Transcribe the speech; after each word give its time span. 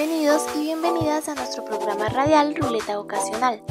Bienvenidos 0.00 0.46
y 0.56 0.60
bienvenidas 0.60 1.28
a 1.28 1.34
nuestro 1.34 1.62
programa 1.62 2.08
radial 2.08 2.54
Ruleta 2.54 2.96
Vocacional. 2.96 3.62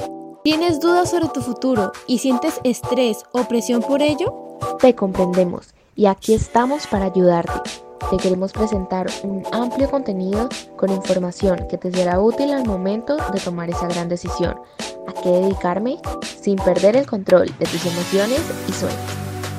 ¿Tienes 0.44 0.80
dudas 0.80 1.10
sobre 1.10 1.28
tu 1.30 1.42
futuro 1.42 1.92
y 2.06 2.20
sientes 2.20 2.62
estrés 2.64 3.24
o 3.32 3.46
presión 3.46 3.82
por 3.82 4.04
ello? 4.04 4.60
Te 4.80 4.94
comprendemos 4.94 5.74
y 5.96 6.06
aquí 6.06 6.36
estamos 6.36 6.86
para 6.86 7.06
ayudarte. 7.06 7.72
Te 8.12 8.18
queremos 8.18 8.52
presentar 8.54 9.08
un 9.24 9.42
amplio 9.52 9.90
contenido 9.90 10.50
con 10.78 10.92
información 10.92 11.66
que 11.68 11.80
te 11.80 11.92
será 11.92 12.20
útil 12.20 12.52
al 12.52 12.64
momento 12.64 13.18
de 13.34 13.40
tomar 13.40 13.72
esa 13.72 13.88
gran 13.88 14.08
decisión. 14.08 14.62
¿A 15.08 15.14
qué 15.24 15.30
dedicarme? 15.30 15.98
Sin 16.40 16.58
perder 16.58 16.96
el 16.96 17.08
control 17.08 17.48
de 17.58 17.66
tus 17.66 17.84
emociones 17.88 18.42
y 18.68 18.72
sueños. 18.72 19.00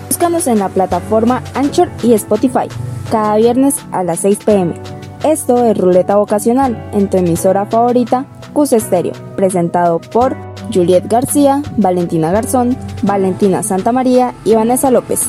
Búscanos 0.07 0.47
en 0.47 0.61
la 0.61 0.69
plataforma 0.69 1.43
Anchor 1.55 1.89
y 2.05 2.13
Spotify, 2.13 2.69
cada 3.11 3.39
viernes 3.39 3.75
a 3.91 4.05
las 4.05 4.21
6 4.21 4.39
pm. 4.45 4.90
Esto 5.25 5.67
es 5.67 5.77
Ruleta 5.77 6.17
Vocacional, 6.17 6.89
en 6.95 7.11
tu 7.11 7.19
emisora 7.19 7.67
favorita, 7.67 8.25
Cus 8.55 8.73
Estéreo, 8.73 9.13
presentado 9.37 10.01
por 10.01 10.35
Juliet 10.73 11.05
García, 11.09 11.63
Valentina 11.77 12.33
Garzón, 12.33 12.75
Valentina 13.03 13.63
Santamaría 13.63 14.35
y 14.47 14.55
Vanessa 14.55 14.91
López. 14.91 15.29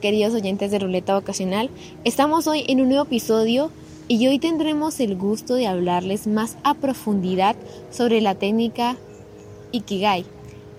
Queridos 0.00 0.32
oyentes 0.32 0.70
de 0.70 0.78
Ruleta 0.78 1.14
Vocacional, 1.14 1.68
estamos 2.04 2.46
hoy 2.46 2.64
en 2.68 2.80
un 2.80 2.88
nuevo 2.88 3.04
episodio 3.04 3.70
y 4.08 4.26
hoy 4.28 4.38
tendremos 4.38 4.98
el 5.00 5.14
gusto 5.18 5.56
de 5.56 5.66
hablarles 5.66 6.26
más 6.26 6.56
a 6.64 6.72
profundidad 6.72 7.54
sobre 7.90 8.22
la 8.22 8.34
técnica 8.34 8.96
Ikigai, 9.72 10.24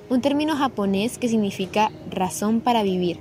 un 0.10 0.22
término 0.22 0.56
japonés 0.56 1.18
que 1.18 1.30
significa 1.30 1.92
razón 2.10 2.62
para 2.62 2.84
vivir. 2.84 3.20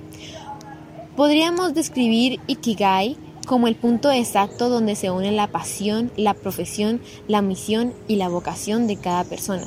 Podríamos 1.15 1.73
describir 1.73 2.39
Ikigai 2.47 3.17
como 3.45 3.67
el 3.67 3.75
punto 3.75 4.11
exacto 4.11 4.69
donde 4.69 4.95
se 4.95 5.11
une 5.11 5.31
la 5.31 5.47
pasión, 5.47 6.11
la 6.17 6.33
profesión, 6.33 7.01
la 7.27 7.41
misión 7.41 7.93
y 8.07 8.15
la 8.15 8.29
vocación 8.29 8.87
de 8.87 8.97
cada 8.97 9.23
persona. 9.23 9.65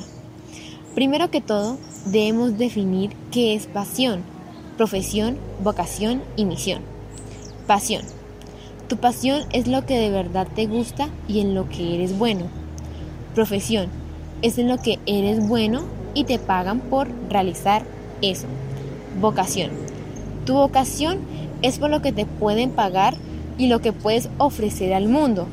Primero 0.95 1.31
que 1.31 1.41
todo, 1.41 1.77
debemos 2.05 2.57
definir 2.57 3.11
qué 3.31 3.55
es 3.55 3.67
pasión, 3.67 4.23
profesión, 4.77 5.37
vocación 5.63 6.21
y 6.35 6.45
misión. 6.45 6.81
Pasión. 7.67 8.03
Tu 8.87 8.97
pasión 8.97 9.43
es 9.51 9.67
lo 9.67 9.85
que 9.85 9.97
de 9.97 10.09
verdad 10.09 10.47
te 10.53 10.65
gusta 10.65 11.09
y 11.27 11.39
en 11.39 11.55
lo 11.55 11.69
que 11.69 11.95
eres 11.95 12.17
bueno. 12.17 12.45
Profesión. 13.33 13.87
Es 14.41 14.57
en 14.57 14.67
lo 14.67 14.77
que 14.77 14.99
eres 15.05 15.47
bueno 15.47 15.83
y 16.13 16.25
te 16.25 16.39
pagan 16.39 16.79
por 16.79 17.07
realizar 17.29 17.83
eso. 18.21 18.47
Vocación. 19.19 19.71
Tu 20.45 20.53
vocación 20.53 21.19
es 21.61 21.79
por 21.79 21.89
lo 21.89 22.01
que 22.01 22.11
te 22.11 22.25
pueden 22.25 22.71
pagar 22.71 23.15
y 23.57 23.67
lo 23.67 23.79
que 23.79 23.93
puedes 23.93 24.29
ofrecer 24.37 24.93
al 24.93 25.07
mundo. 25.07 25.47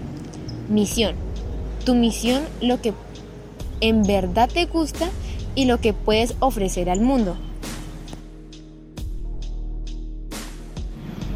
Misión. 0.69 1.15
Tu 1.85 1.95
misión 1.95 2.43
lo 2.61 2.81
que 2.81 2.93
en 3.81 4.03
verdad 4.03 4.49
te 4.53 4.67
gusta 4.67 5.09
y 5.55 5.65
lo 5.65 5.79
que 5.81 5.93
puedes 5.93 6.35
ofrecer 6.41 6.91
al 6.91 7.01
mundo. 7.01 7.37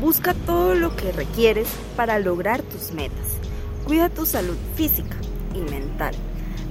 Busca 0.00 0.34
todo 0.34 0.74
lo 0.74 0.94
que 0.96 1.12
requieres 1.12 1.68
para 1.96 2.18
lograr 2.18 2.62
tus 2.62 2.92
metas. 2.92 3.38
Cuida 3.86 4.08
tu 4.08 4.26
salud 4.26 4.56
física 4.74 5.16
y 5.54 5.60
mental. 5.70 6.14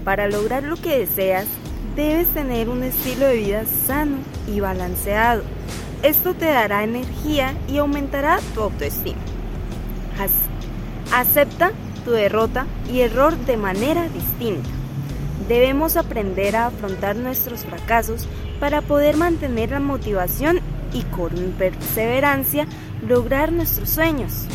Para 0.04 0.28
lograr 0.28 0.64
lo 0.64 0.76
que 0.76 1.00
deseas, 1.00 1.48
debes 1.96 2.28
tener 2.28 2.70
un 2.70 2.84
estilo 2.84 3.28
de 3.28 3.36
vida 3.36 3.64
sano 3.86 4.18
y 4.48 4.60
balanceado. 4.60 5.44
Esto 6.02 6.34
te 6.34 6.46
dará 6.46 6.84
energía 6.84 7.54
y 7.68 7.78
aumentará 7.78 8.40
tu 8.54 8.62
autoestima. 8.62 9.20
Acepta 11.14 11.72
tu 12.04 12.12
derrota 12.12 12.66
y 12.92 13.02
error 13.02 13.38
de 13.38 13.58
manera 13.58 14.10
distinta. 14.10 14.70
Debemos 15.48 15.98
aprender 15.98 16.56
a 16.56 16.68
afrontar 16.68 17.16
nuestros 17.16 17.62
fracasos 17.62 18.28
para 18.60 18.82
poder 18.82 19.18
mantener 19.18 19.72
la 19.72 19.80
motivación 19.80 20.60
y 20.94 21.04
con 21.04 21.30
perseverancia 21.58 22.68
lograr 23.08 23.52
nuestros 23.52 23.90
sueños. 23.90 24.46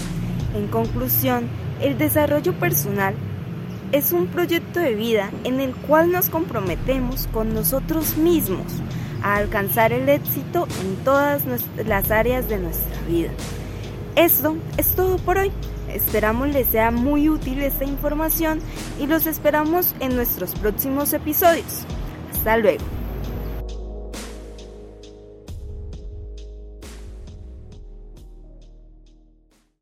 En 0.57 0.67
conclusión, 0.69 1.49
el 1.81 1.99
desarrollo 1.99 2.53
personal 2.55 3.15
es 3.93 4.13
un 4.13 4.27
proyecto 4.27 4.81
de 4.81 4.95
vida 4.95 5.31
en 5.45 5.61
el 5.61 5.75
cual 5.75 6.13
nos 6.13 6.29
comprometemos 6.29 7.27
con 7.29 7.55
nosotros 7.55 8.17
mismos 8.17 8.67
a 9.23 9.37
alcanzar 9.37 9.93
el 9.93 10.09
éxito 10.09 10.69
en 10.83 10.97
todas 11.05 11.43
las 11.85 12.11
áreas 12.11 12.49
de 12.49 12.59
nuestra 12.59 13.01
vida. 13.09 13.31
Esto 14.17 14.57
es 14.77 14.95
todo 14.95 15.17
por 15.19 15.39
hoy. 15.39 15.53
Esperamos 15.93 16.49
les 16.49 16.69
sea 16.69 16.91
muy 16.91 17.29
útil 17.29 17.63
esta 17.63 17.85
información 17.85 18.61
y 19.01 19.07
los 19.07 19.27
esperamos 19.27 19.95
en 20.01 20.17
nuestros 20.17 20.55
próximos 20.55 21.13
episodios. 21.13 21.85
Hasta 22.33 22.57
luego. 22.59 22.98